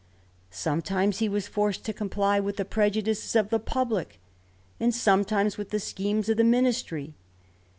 [0.49, 4.19] Sometimes he was forced to comply with the prejudices of the publick,
[4.79, 7.13] and sometimes with the schemes of the ministry.